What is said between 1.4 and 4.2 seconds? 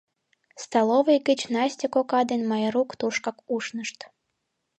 Настя кока ден Майрук тушкак ушнышт.